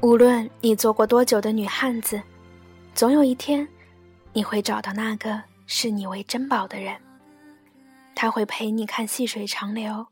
[0.00, 2.22] 无论你做过多久的女汉子，
[2.94, 3.66] 总有一天，
[4.32, 6.96] 你会找到那个视你为珍宝的人。
[8.14, 10.06] 他会陪你看细水长流。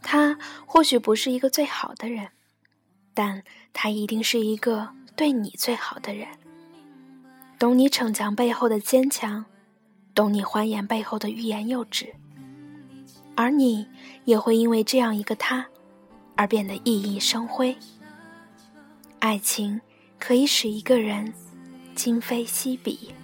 [0.00, 2.28] 他或许不是一个最好的人，
[3.12, 3.42] 但
[3.74, 6.26] 他一定是一个对你最好的人。
[7.58, 9.44] 懂你逞强背后的坚强，
[10.14, 12.14] 懂你欢颜背后的欲言又止。
[13.34, 13.86] 而你
[14.24, 15.66] 也会因为这样一个他，
[16.34, 17.76] 而变得熠熠生辉。
[19.20, 19.78] 爱情
[20.18, 21.34] 可以使一个人
[21.94, 23.14] 今非昔比。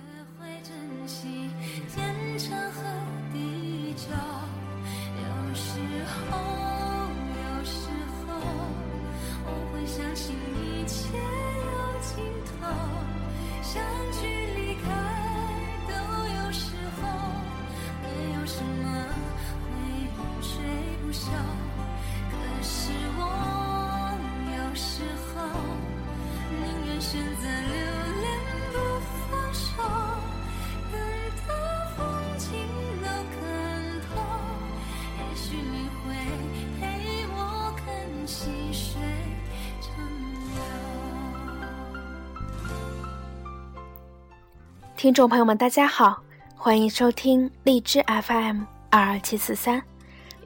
[45.06, 46.20] 听众朋友们，大家好，
[46.56, 49.80] 欢迎收听荔枝 FM 二二七四三，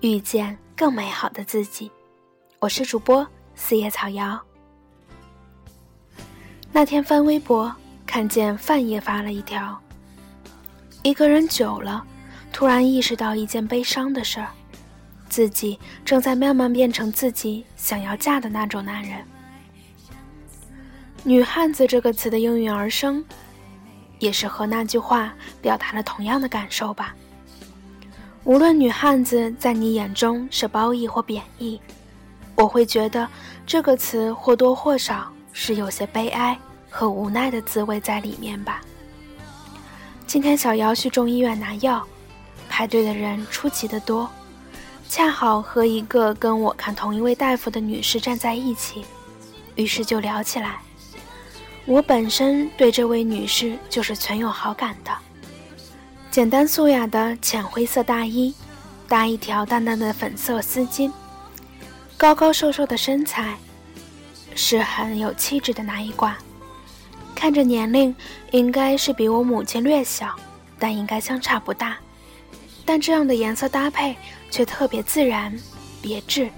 [0.03, 1.91] 遇见更美好的自己，
[2.59, 4.39] 我是主播四叶草瑶。
[6.73, 9.81] 那天翻微博，看见范爷发了一条：
[11.03, 12.05] 一个人久了，
[12.53, 14.49] 突然意识到一件悲伤的事儿，
[15.31, 19.25] 自己正在慢慢变成自己想要嫁的那种男人。
[21.25, 23.25] 女汉子这个词的应运而生。
[24.21, 27.13] 也是和那句话表达了同样的感受吧。
[28.45, 31.81] 无论女汉子在你眼中是褒义或贬义，
[32.55, 33.29] 我会觉得
[33.67, 36.57] 这个词或多或少是有些悲哀
[36.89, 38.81] 和无奈的滋味在里面吧。
[40.27, 42.07] 今天小姚去中医院拿药，
[42.69, 44.29] 排队的人出奇的多，
[45.09, 49.05] 恰好和一个跟我看同一位大夫的女士站在一起，
[49.75, 50.81] 于是就聊起来。
[51.91, 55.11] 我本身对这位女士就是存有好感的。
[56.31, 58.55] 简单素雅的浅灰色大衣，
[59.09, 61.11] 搭一条淡淡的粉色丝巾，
[62.17, 63.57] 高高瘦瘦的身材，
[64.55, 66.39] 是很有气质的那一挂。
[67.35, 68.15] 看着年龄
[68.53, 70.33] 应该是比我母亲略小，
[70.79, 71.97] 但应该相差不大。
[72.85, 74.15] 但这样的颜色搭配
[74.49, 75.53] 却特别自然、
[76.01, 76.51] 别致，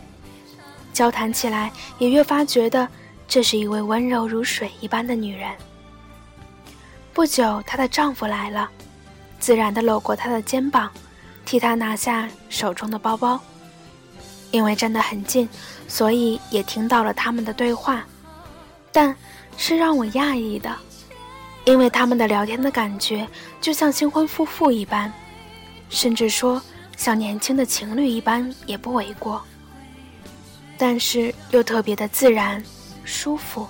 [0.92, 2.86] 交谈起来也越发觉得。
[3.32, 5.50] 这是一位温柔如水一般的女人。
[7.14, 8.68] 不久，她的丈夫来了，
[9.40, 10.92] 自然地搂过她的肩膀，
[11.46, 13.40] 替她拿下手中的包包。
[14.50, 15.48] 因为站得很近，
[15.88, 18.04] 所以也听到了他们的对话，
[18.92, 19.16] 但
[19.56, 20.70] 是让我讶异的，
[21.64, 23.26] 因为他们的聊天的感觉
[23.62, 25.10] 就像新婚夫妇一般，
[25.88, 26.60] 甚至说
[26.98, 29.42] 像年轻的情侣一般也不为过。
[30.76, 32.62] 但是又特别的自然。
[33.04, 33.66] 舒服。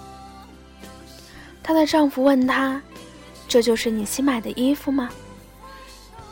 [1.62, 2.80] 她的丈夫问她
[3.48, 5.08] ：“这就是你新买的衣服吗？”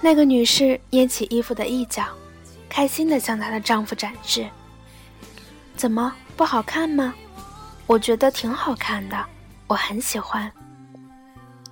[0.01, 2.07] 那个女士捏起衣服的一角，
[2.69, 4.49] 开心地向她的丈夫展示
[5.77, 7.15] ：“怎么不好看吗？
[7.87, 9.25] 我觉得挺好看的，
[9.67, 10.51] 我很喜欢。”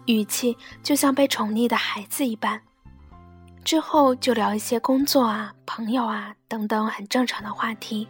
[0.07, 2.61] 语气就像被宠溺的孩子一般。
[3.65, 8.09] 之后就聊一些工作啊、朋友啊等等很正常的话题。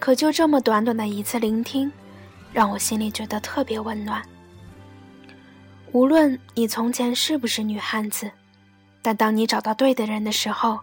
[0.00, 1.92] 可就这么短短的一次聆听，
[2.52, 4.22] 让我心里觉得特别温暖。
[5.92, 8.30] 无论你从前是不是女汉子，
[9.02, 10.80] 但当你找到对的人的时候，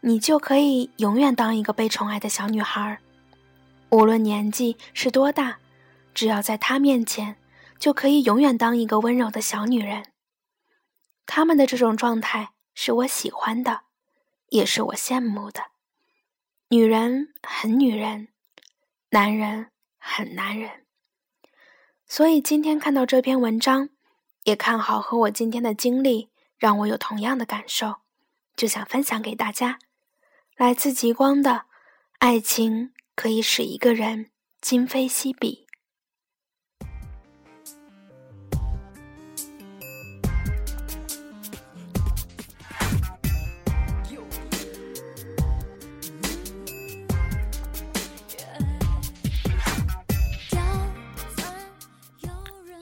[0.00, 2.98] 你就可以永远当一个被宠爱的小女孩。
[3.90, 5.58] 无论年纪是多大，
[6.14, 7.36] 只要在他面前，
[7.78, 10.04] 就可以永远当一个温柔的小女人。
[11.26, 13.82] 他们的这种状态是我喜欢的，
[14.48, 15.64] 也是我羡慕的。
[16.68, 18.28] 女人很女人。
[19.12, 19.66] 男人
[19.98, 20.79] 很男人，
[22.10, 23.88] 所以今天看到这篇文章，
[24.42, 26.28] 也看好和我今天的经历
[26.58, 27.98] 让我有同样的感受，
[28.56, 29.78] 就想分享给大家。
[30.56, 31.66] 来自极光的
[32.18, 35.68] 爱情，可以使一个人今非昔比。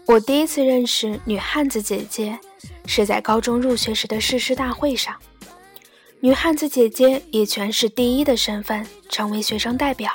[0.08, 2.38] 我第一次认识女汉子姐姐，
[2.86, 5.14] 是在高中入学时的誓师大会上。
[6.20, 10.10] 女汉子姐姐以全市第一的身份成为学生代表，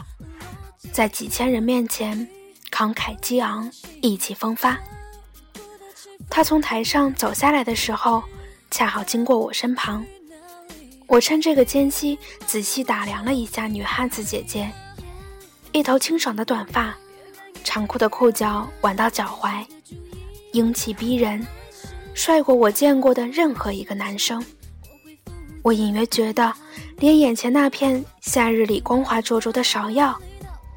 [0.92, 2.28] 在几千人面前
[2.72, 4.80] 慷慨激昂，意气风发。
[6.28, 8.24] 他从台上走下来的时候，
[8.72, 10.04] 恰好经过我身旁。
[11.06, 12.18] 我趁这个间隙，
[12.48, 14.72] 仔细打量了一下女汉子姐姐，
[15.72, 16.98] 一头清爽的短发，
[17.64, 19.66] 长裤的裤脚挽到脚踝，
[20.52, 21.46] 英气逼人，
[22.14, 24.44] 帅过我见过的任何一个男生。
[25.62, 26.54] 我隐约觉得，
[26.98, 30.16] 连眼前那片夏日里光滑灼灼的芍药，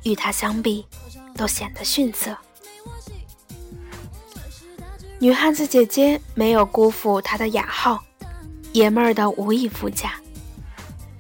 [0.05, 0.87] 与他相比，
[1.35, 2.37] 都显得逊色。
[5.19, 8.03] 女汉子姐姐没有辜负她的雅号，
[8.73, 10.13] 爷们儿的无以复加。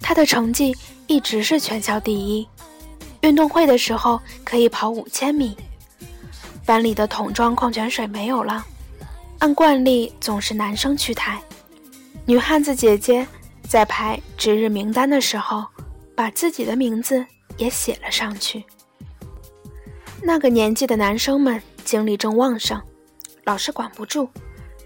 [0.01, 0.77] 她的成绩
[1.07, 2.47] 一直是全校第一，
[3.23, 5.57] 运动会的时候可以跑五千米。
[6.65, 8.65] 班里的桶装矿泉水没有了，
[9.39, 11.41] 按惯例总是男生去抬，
[12.25, 13.27] 女汉子姐姐
[13.69, 15.65] 在排值日名单的时候，
[16.15, 17.25] 把自己的名字
[17.57, 18.65] 也写了上去。
[20.23, 22.81] 那个年纪的男生们精力正旺盛。
[23.45, 24.29] 老师管不住，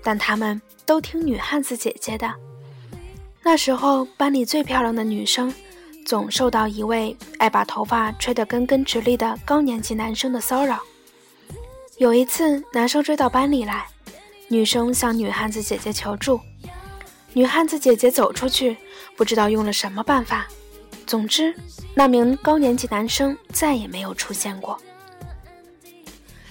[0.02, 2.30] 但他们都听女汉子姐姐的。
[3.42, 5.50] 那时候班里最漂亮的女生，
[6.10, 10.80] 总受到一位爱把头发吹得根根直立的高年级男生的骚扰。
[11.98, 13.86] 有一次，男生追到班里来，
[14.48, 16.40] 女生向女汉子姐姐求助，
[17.32, 18.76] 女汉子姐姐走出去，
[19.16, 20.48] 不知道用了什么办法。
[21.06, 21.54] 总之，
[21.94, 24.76] 那名高年级男生再也没有出现过。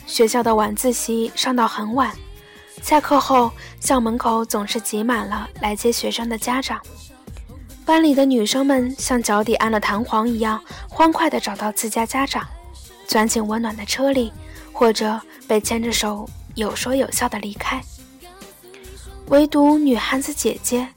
[0.05, 2.15] 学校的晚自习上到很晚，
[2.81, 3.51] 下课后
[3.81, 6.79] 校门口总是挤满了来接学生的家长。
[7.85, 12.47] 班里的女生们像脚底安了弹簧一样，欢快地找到自家家长，
[13.07, 14.31] 钻进温暖的车里，
[14.71, 17.81] 或者被牵着手有说有笑地离开。
[19.27, 20.87] 唯独女汉子姐姐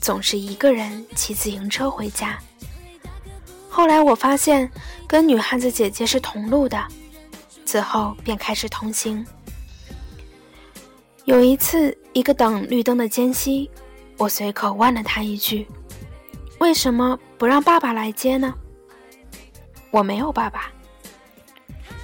[0.00, 2.38] 总是一个人骑自行车回家。
[3.68, 4.70] 后来我发现，
[5.06, 6.78] 跟女汉子姐姐是同路的。
[7.64, 9.24] 此后便开始同行。
[11.24, 13.70] 有一次，一个等绿灯的间隙，
[14.18, 15.66] 我随口问了她一句
[16.62, 18.54] ：“为什么不让爸爸来接呢？”
[19.90, 20.70] 我没有爸爸。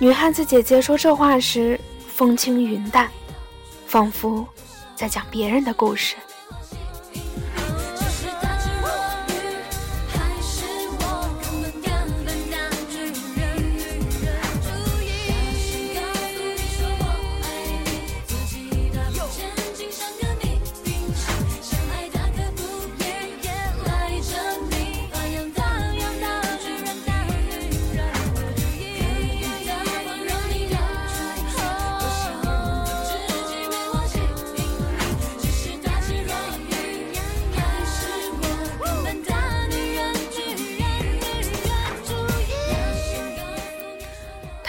[0.01, 1.79] 女汉子姐姐说这话时，
[2.09, 3.09] 风轻云淡，
[3.87, 4.45] 仿佛
[4.97, 6.17] 在讲别人的故事。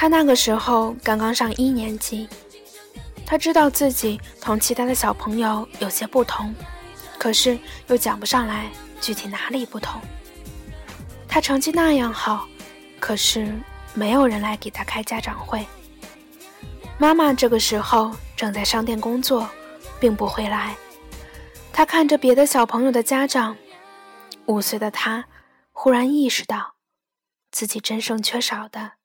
[0.10, 2.28] 那个时候刚刚上一年级，
[3.26, 6.54] 他知道自己同其他的小朋友有些不同，
[7.20, 7.58] 可是
[7.88, 10.02] 又讲不上来具体哪里不同。
[11.28, 12.48] 他成绩那样好，
[13.00, 13.54] 可是
[13.94, 15.64] 没有人来给他开家长会。
[16.98, 19.48] 妈妈这个时候正在商店工作，
[20.00, 20.76] 并不会来。
[21.72, 23.56] 他看着别的小朋友的家长，
[24.48, 25.26] 五岁的他
[25.72, 26.74] 忽然意识到，
[27.52, 28.99] 自己真正缺少的。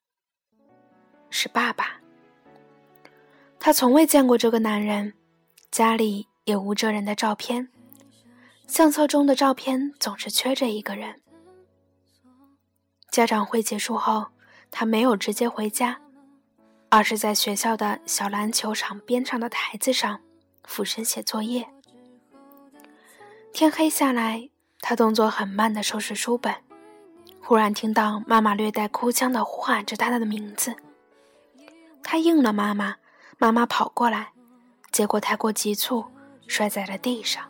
[1.35, 1.99] 是爸爸。
[3.59, 5.13] 他从未见过这个男人，
[5.69, 7.67] 家里也无这人的照片，
[8.67, 11.21] 相册中的照片总是缺着一个人。
[13.11, 14.27] 家长会结束后，
[14.71, 15.99] 他没有直接回家，
[16.87, 20.21] 而是在学校的小篮球场边上的台子上
[20.63, 21.67] 俯身写作业。
[23.51, 24.49] 天黑下来，
[24.79, 26.55] 他动作很慢地收拾书本，
[27.41, 30.73] 忽然听到妈妈略带哭腔地呼喊着他的名字。
[32.07, 32.97] 他应了妈妈，
[33.39, 34.31] 妈妈跑过来，
[34.91, 36.05] 结果太过急促，
[36.45, 37.43] 摔在了地上。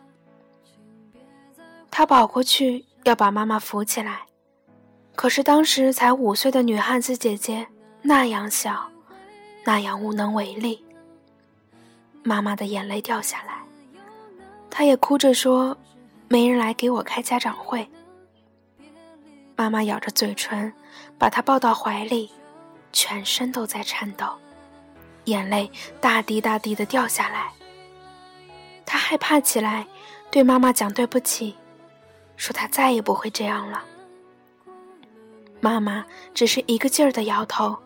[1.90, 4.22] 他跑过去要把妈妈扶起来，
[5.14, 7.68] 可是当时才五岁的女汉子姐姐
[8.00, 8.90] 那样小，
[9.66, 10.82] 那样无能为力。
[12.22, 13.62] 妈妈的眼泪掉下来，
[14.70, 15.76] 她也哭着说
[16.28, 17.86] ：“没人来给我开家长会。”
[19.54, 20.72] 妈妈咬着嘴唇，
[21.18, 22.30] 把她抱到怀里，
[22.90, 24.26] 全身都在颤抖。
[25.26, 27.52] 眼泪大滴大滴的掉下来，
[28.84, 29.86] 他害怕起来，
[30.30, 31.54] 对妈妈讲对不起，
[32.36, 33.84] 说他再也不会这样了。
[35.60, 36.04] 妈妈
[36.34, 37.76] 只是一个劲儿的摇头，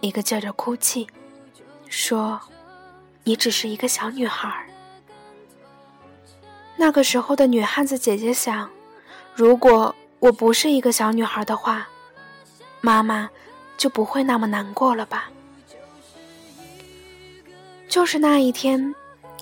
[0.00, 1.06] 一个劲儿的哭泣，
[1.88, 2.40] 说
[3.24, 4.66] ：“你只是一个小女孩。”
[6.76, 8.70] 那个时候的女汉子姐姐想，
[9.34, 11.88] 如果我不是一个小女孩的话，
[12.80, 13.28] 妈妈
[13.76, 15.28] 就不会那么难过了吧。
[17.88, 18.94] 就是那一天，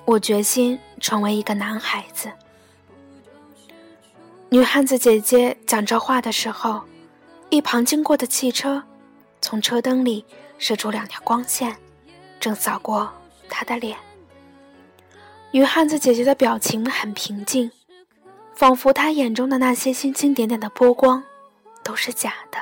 [0.04, 2.30] 我决心成为一个男孩子。
[4.48, 6.80] 女汉子姐姐讲这话的时候，
[7.50, 8.84] 一旁经过的汽车
[9.40, 10.24] 从车灯里
[10.58, 11.76] 射出两条光线，
[12.38, 13.12] 正扫过
[13.48, 13.98] 她的脸。
[15.50, 17.72] 女汉子姐姐的表情很平静，
[18.54, 21.24] 仿佛她眼中的那些星星点点的波光
[21.82, 22.58] 都是假的。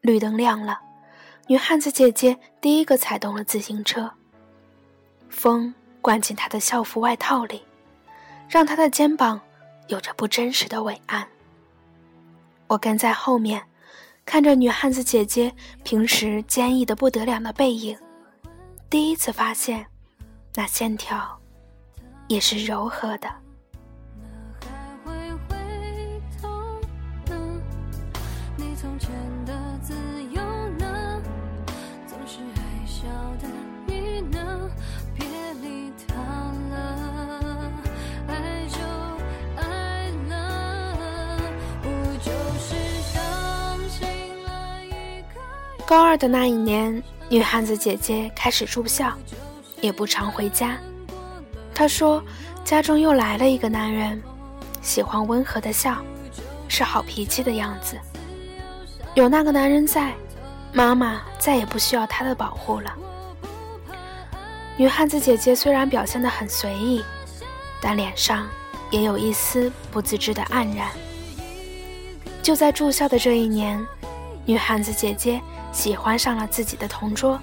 [0.00, 0.80] 绿灯亮了。
[1.46, 4.10] 女汉子姐姐第一个踩动了自行车，
[5.28, 7.62] 风灌进她的校服外套里，
[8.48, 9.38] 让她的肩膀
[9.88, 11.28] 有着不真实的伟岸。
[12.66, 13.62] 我跟在后面，
[14.24, 17.96] 看着女汉子姐姐平时坚毅的不得了的背影，
[18.88, 19.84] 第一次发现，
[20.54, 21.38] 那线条
[22.26, 23.43] 也是柔和的。
[45.86, 49.12] 高二的那一年，女汉子姐姐开始住校，
[49.82, 50.78] 也不常回家。
[51.74, 52.22] 她说，
[52.64, 54.22] 家中又来了一个男人，
[54.80, 55.98] 喜欢温和的笑，
[56.68, 57.98] 是好脾气的样子。
[59.12, 60.14] 有那个男人在，
[60.72, 62.90] 妈妈再也不需要他的保护了。
[64.78, 67.04] 女汉子姐姐虽然表现得很随意，
[67.78, 68.48] 但脸上
[68.90, 70.88] 也有一丝不自知的黯然。
[72.42, 73.86] 就在住校的这一年，
[74.46, 75.42] 女汉子姐姐。
[75.74, 77.38] 喜欢上了自己的同桌。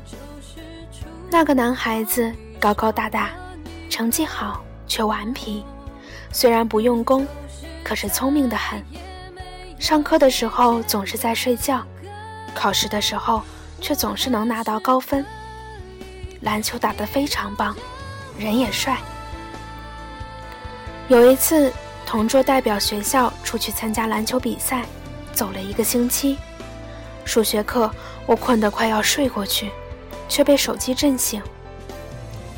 [1.29, 3.29] 那个男孩子高高大大，
[3.89, 5.63] 成绩好却顽皮，
[6.31, 7.27] 虽然不用功，
[7.83, 8.83] 可是聪明的很。
[9.77, 11.85] 上课的时候总是在睡觉，
[12.55, 13.43] 考试的时候
[13.81, 15.25] 却总是能拿到高分。
[16.41, 17.75] 篮球打得非常棒，
[18.37, 18.97] 人也帅。
[21.07, 21.71] 有一次，
[22.05, 24.85] 同桌代表学校出去参加篮球比赛，
[25.33, 26.37] 走了一个星期。
[27.23, 27.93] 数学课，
[28.25, 29.69] 我困得快要睡过去，
[30.29, 31.41] 却被手机震醒。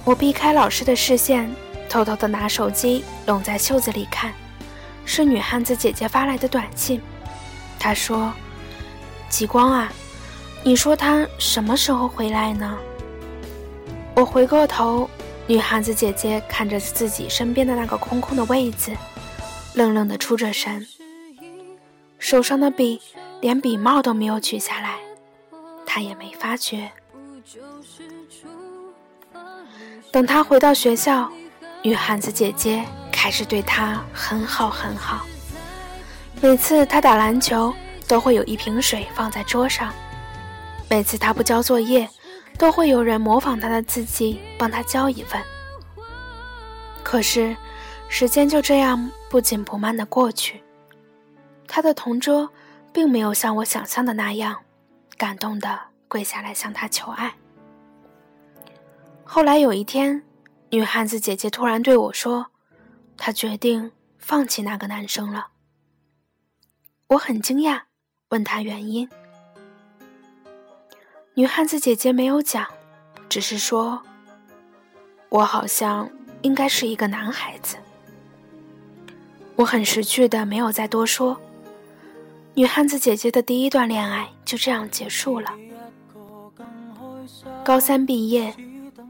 [0.04, 1.50] 我避开老师的视线，
[1.90, 4.34] 偷偷地拿手机拢在袖子里看，
[5.06, 7.02] 是女汉子姐姐发来的短信。
[7.80, 8.32] 她说
[9.30, 9.92] ：“极光啊，
[10.64, 12.78] 你说他什么时候回来呢？”
[14.16, 15.10] 我回过头，
[15.48, 18.92] 女汉子姐姐看着自己身边的那个空空的位子，
[19.74, 20.86] 愣愣地出着神，
[22.20, 23.02] 手上的笔。
[23.42, 24.93] 连笔帽都没有取下来，
[25.94, 26.90] 他也没发觉。
[30.12, 31.32] 等他回到学校，
[31.84, 35.24] 女汉子姐姐开始对他很好很好。
[36.42, 37.72] 每次他打篮球，
[38.08, 39.92] 都会有一瓶水放在桌上；
[40.90, 42.10] 每次他不交作业，
[42.58, 45.40] 都会有人模仿他的字迹帮他交一份。
[47.04, 47.56] 可是，
[48.10, 50.64] 时间就这样不紧不慢的过去，
[51.68, 52.50] 他的同桌。
[52.92, 54.56] 并没有像我想象的那样，
[55.24, 57.34] 感动的跪下来向他求爱。
[59.24, 60.22] 后来有一天，
[60.72, 62.48] 女汉子姐姐突然对我说
[63.16, 65.48] ：“她决定放弃那个男生了。”
[67.08, 67.84] 我很惊讶，
[68.32, 69.10] 问她原因。
[71.36, 72.68] 女汉子姐姐没有讲，
[73.30, 74.04] 只是说
[75.32, 76.10] ：“我好像
[76.42, 77.78] 应该是一个男孩子。”
[79.56, 81.40] 我很识趣的没有再多说。
[82.56, 85.50] 女汉子姐姐的第一段恋爱就这样结束了。
[87.64, 88.54] 高三毕业，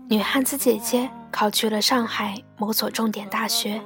[0.07, 3.81] 女汉子姐姐考去了上海某所重点大学。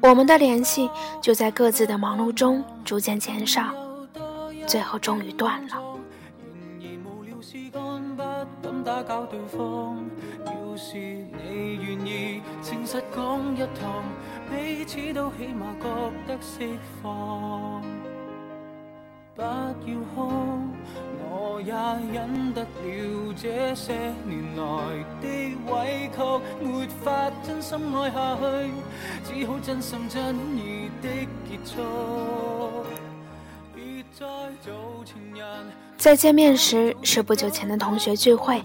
[0.00, 0.90] 我们的联系
[1.22, 3.72] 就在各自的忙碌中逐渐减少，
[4.66, 5.80] 最后终于断了。
[19.40, 20.68] 不要哭，
[21.30, 21.72] 我也
[22.12, 23.94] 忍得了这些
[24.26, 24.62] 年来
[25.22, 25.26] 的
[25.72, 26.20] 委屈，
[26.62, 28.44] 没法真心爱下去，
[29.24, 31.08] 只好真心真意的
[31.48, 32.84] 结束。
[34.12, 34.26] 再
[34.60, 35.46] 做情人。
[35.96, 38.60] 在见面时是不久前的同学聚会，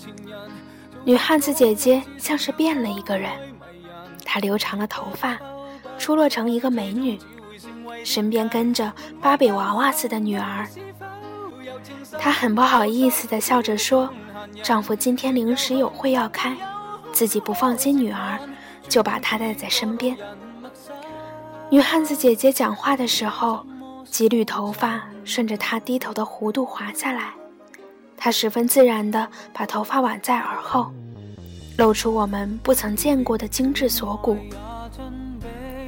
[1.06, 3.32] 女汉子姐姐像是变了一个人，
[4.26, 5.40] 她留长了头发，
[5.98, 7.18] 出落成一个美女。
[8.06, 10.66] 身边跟着芭比娃娃似的女儿，
[12.20, 14.10] 她很不好意思地笑着说
[14.64, 16.56] ：“丈夫今天临时有会要开，
[17.12, 18.40] 自己不放心女儿，
[18.88, 20.16] 就把她带在身边。”
[21.72, 23.66] 女汉子姐姐讲话的时候，
[24.10, 27.34] 几缕头发顺着她低头的弧度滑下来，
[28.16, 30.92] 她十分自然地把头发挽在耳后，
[31.80, 34.38] 露出我们不曾见过的精致锁骨。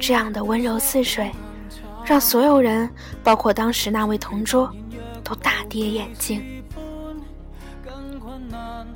[0.00, 1.30] 这样的温柔似水，
[2.08, 2.88] 让所有人，
[3.22, 4.72] 包括当时那位同桌，
[5.22, 6.42] 都大跌眼镜。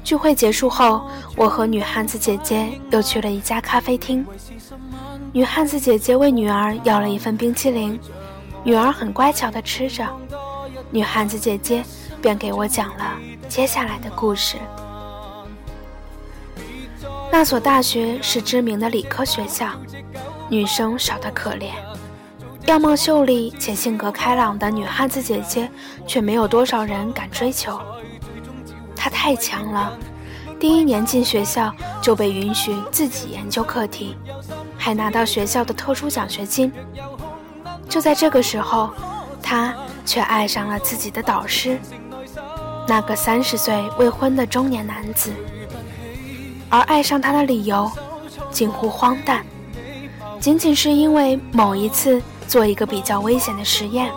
[0.02, 4.26] 聚会结束后，我和女汉子姐姐又去了一家咖啡厅。
[5.30, 8.00] 女汉子姐姐为女儿要了一份冰淇淋，
[8.64, 10.08] 女儿很乖巧地吃着。
[10.90, 11.84] 女汉子姐姐
[12.22, 14.56] 便给我讲了接下来的故事。
[17.30, 19.68] 那所大学是知名的理科学校，
[20.48, 21.72] 女生少得可怜。
[22.66, 25.70] 样貌秀丽且性格开朗的女汉子姐姐，
[26.06, 27.78] 却没有多少人敢追求。
[28.94, 29.92] 她太强了，
[30.60, 34.16] 第一年进学校就被允许自己研究课题。
[34.78, 36.72] 还拿到学校的特殊奖学金。
[37.88, 38.90] 就在这个时候，
[39.40, 41.78] 他却爱上了自己的导师，
[42.88, 45.30] 那个三十岁未婚的中年男子。
[46.68, 47.90] 而爱上他的理由
[48.50, 49.44] 近乎荒诞，
[50.40, 52.20] 仅仅是因为某一次
[52.52, 54.12] 做一个比较危险的实验，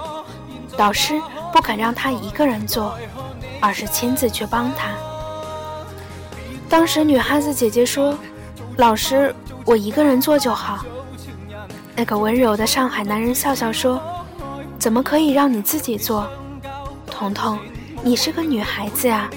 [0.76, 1.22] 导师
[1.54, 2.94] 不肯让他一个人做，
[3.62, 4.90] 而是亲自去帮他。
[6.68, 8.14] 当时女汉子姐姐说
[8.76, 10.86] ：“老师。”我一个人做就好。
[11.96, 14.02] 那个温柔的上海男人笑笑说
[14.78, 16.28] ：“怎么可以让你自己做？
[17.10, 17.58] 彤彤，
[18.04, 19.30] 你是个女孩子呀，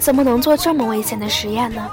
[0.00, 1.88] 怎么能做这么危险的实验呢？”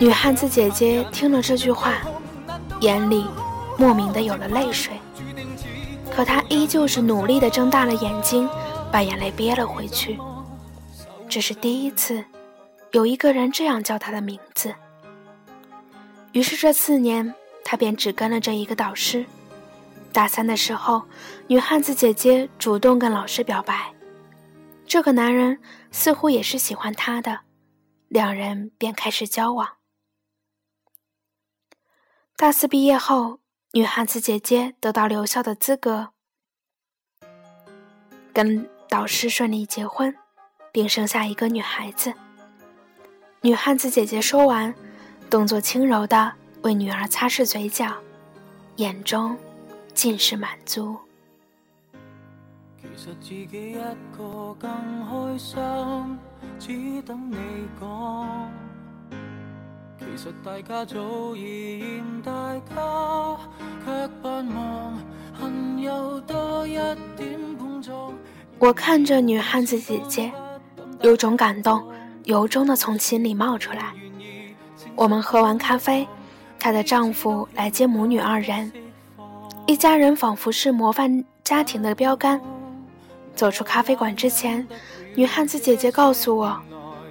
[0.00, 1.92] 女汉子姐姐听了这句话，
[2.84, 3.24] 眼里
[3.78, 4.92] 莫名的有了泪水，
[6.14, 8.46] 可他依旧是努力的睁大了眼睛，
[8.92, 10.18] 把眼泪憋了回去。
[11.26, 12.22] 这是第一次。
[12.92, 14.72] 有一个人这样叫他的名字，
[16.32, 19.24] 于是这四年他便只跟了这一个导师。
[20.12, 21.02] 大三的时候，
[21.48, 23.92] 女汉子姐姐主动跟老师表白，
[24.86, 25.58] 这个男人
[25.90, 27.40] 似乎也是喜欢她的，
[28.08, 29.68] 两人便开始交往。
[32.36, 33.38] 大四毕业后，
[33.74, 36.08] 女汉子姐姐得到留校的资格，
[38.32, 40.12] 跟导师顺利结婚，
[40.72, 42.12] 并生下一个女孩子。
[43.42, 44.74] 女汉子姐姐说完，
[45.30, 47.94] 动作轻柔的为女儿擦拭嘴角，
[48.76, 49.36] 眼中
[49.94, 50.98] 尽是满足。
[52.82, 53.74] 其实自己一
[54.18, 54.68] 个更
[55.06, 56.18] 开心，
[56.58, 57.36] 只等你
[57.80, 58.50] 讲
[60.16, 62.32] 实大家早已厌大
[62.74, 63.38] 家，
[63.84, 64.98] 却盼望
[65.38, 66.72] 恨有多一
[67.16, 68.12] 点碰撞
[68.58, 70.32] 我看着女汉子姐姐，
[71.02, 71.82] 有种感动。
[72.24, 73.92] 由衷的从心里冒出来。
[74.96, 76.08] 我们喝完咖啡，
[76.58, 78.72] 她的丈夫来接母女二人，
[79.66, 82.40] 一家人仿佛是模范家庭的标杆。
[83.34, 84.66] 走出咖啡馆之前，
[85.14, 86.58] 女汉子姐姐告诉我，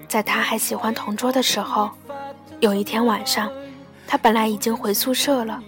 [0.07, 1.91] 在她还喜欢同桌的时候，
[2.63, 3.52] 有一天晚上，
[4.08, 5.62] 她本来已经回宿舍了，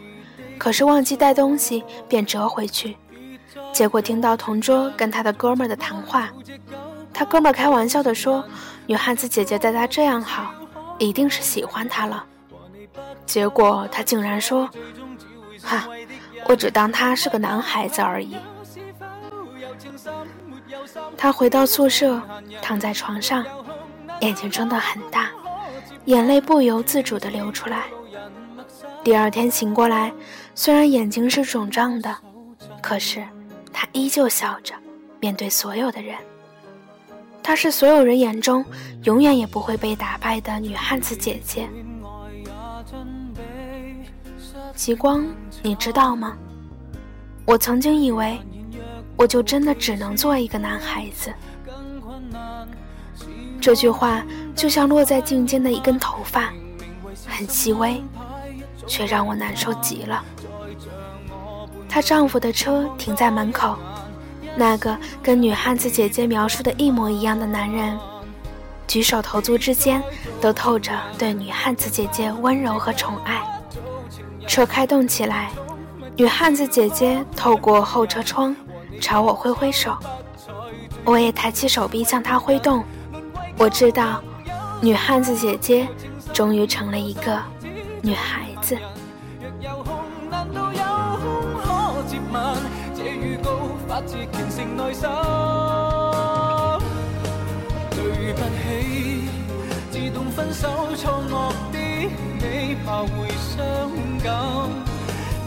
[0.58, 2.96] 可是忘记带东西，便折回去，
[3.74, 6.30] 结果听到同桌跟他的哥们儿的谈话。
[7.14, 8.42] 他哥们儿开玩笑的说
[8.88, 10.54] ：“女汉子姐姐待他这样好，
[10.98, 12.26] 一定是喜欢他了。”
[13.28, 14.70] 结果他竟然说
[15.62, 15.90] ：“哈，
[16.48, 18.38] 我只当他是个男孩子而已。”
[21.18, 22.22] 他回到宿舍，
[22.62, 23.44] 躺在床上，
[24.22, 25.30] 眼睛睁得很大，
[26.06, 27.86] 眼泪不由自主地流出来。
[29.04, 30.14] 第二天醒过来，
[30.54, 32.16] 虽然眼睛是肿胀的，
[32.82, 33.24] 可是
[33.74, 34.74] 他依旧笑着
[35.20, 36.16] 面对所有的人。
[37.42, 38.66] 她是所有人眼中
[39.04, 41.70] 永远也不会被打败的女汉子姐姐。
[44.76, 45.24] 极光，
[45.62, 46.36] 你知道吗？
[47.46, 48.40] 我曾经以为，
[49.16, 51.32] 我就真的只能做一个男孩子。
[53.62, 56.54] 这句话就像落在颈间的一根头发，
[57.28, 58.02] 很细微，
[58.88, 60.24] 却让我难受极了。
[61.90, 63.78] 她丈夫的车停在门口。
[64.58, 68.00] 那个跟女汉子姐姐描述的一模一样的男人，
[68.88, 70.02] 举手投足之间
[70.40, 73.42] 都透着对女汉子姐姐温柔和宠爱。
[74.48, 75.52] 车开动起来，
[76.16, 78.56] 女汉子姐姐透过后车窗
[79.02, 79.98] 朝我挥挥手，
[81.04, 82.82] 我也抬起手臂向她挥动。
[83.58, 84.24] 我知道，
[84.82, 85.88] 女汉子姐姐
[86.34, 87.42] 终于成了一个
[88.02, 88.78] 女孩子。
[93.88, 95.08] 发自虔诚内心，
[97.92, 99.30] 对不起，
[99.90, 101.32] 自动分手错愕
[101.72, 101.74] 的
[102.42, 103.56] 你，怕会伤
[104.22, 104.28] 感。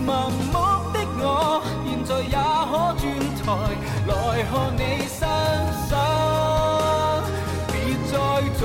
[0.06, 0.54] 盲目
[0.94, 3.04] 的我，现在也可转
[3.36, 3.46] 台
[4.06, 4.10] 来
[4.44, 5.20] 看你身
[5.90, 5.92] 上，
[7.66, 7.74] 别
[8.06, 8.10] 再
[8.58, 8.62] 做。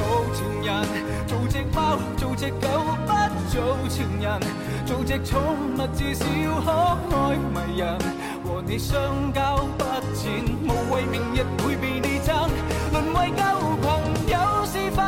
[2.17, 2.67] 做只狗
[3.05, 3.11] 不
[3.49, 4.39] 做情人，
[4.85, 5.41] 做只宠
[5.75, 6.25] 物至少
[6.65, 6.71] 可
[7.15, 7.97] 爱迷人。
[8.43, 8.99] 和你相
[9.33, 9.83] 交不
[10.13, 12.49] 浅，无谓明日会被你憎。
[12.91, 13.43] 沦为旧
[13.81, 13.87] 朋
[14.27, 15.01] 友是否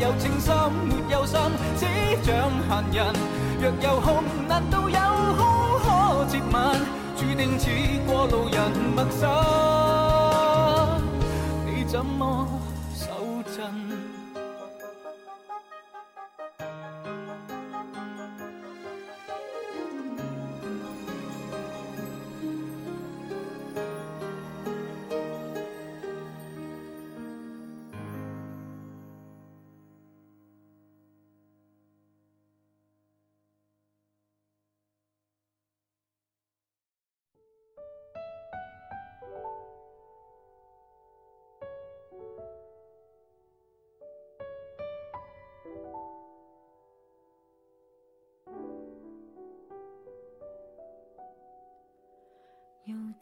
[0.00, 0.54] 有情深
[0.88, 1.38] 没有心，
[1.78, 1.86] 只
[2.22, 3.14] 像闲人。
[3.60, 4.98] 若有空，难道有
[5.36, 5.40] 空
[5.84, 6.54] 可接吻？
[7.16, 7.70] 注定似
[8.06, 8.60] 过路人
[8.96, 9.30] 陌生，
[11.64, 12.48] 你怎么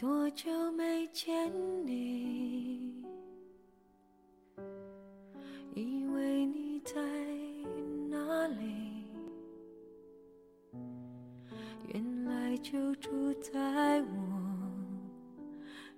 [0.01, 1.53] 多久没见
[1.85, 3.05] 你？
[5.75, 6.95] 以为你在
[8.09, 9.05] 哪里？
[11.89, 13.11] 原来就住
[13.43, 14.07] 在我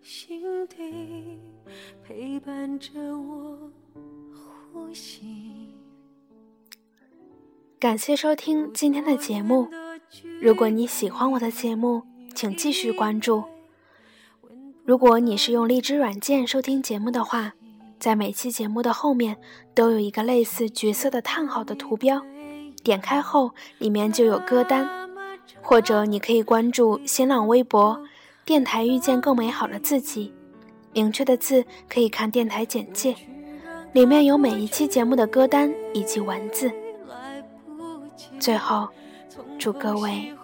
[0.03, 1.39] 心底，
[2.03, 3.71] 陪伴着我
[4.33, 5.77] 呼吸。
[7.79, 9.69] 感谢收听今天的节目。
[10.41, 12.03] 如果你喜欢我的节目，
[12.35, 13.45] 请继续关注。
[14.85, 17.53] 如果你是用荔枝软件收听节目的话，
[18.01, 19.37] 在每期节目的后面
[19.75, 22.21] 都有一个类似橘色的叹号的图标，
[22.83, 24.89] 点开后里面就有歌单。
[25.61, 28.03] 或者你可以关注新浪微博
[28.45, 30.33] “电台遇见更美好的自己”，
[30.93, 33.15] 明确的字可以看电台简介，
[33.93, 36.73] 里面有每一期节目的歌单以及文字。
[38.41, 38.89] 最后，
[39.59, 40.35] 祝各位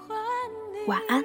[0.86, 1.24] 晚安。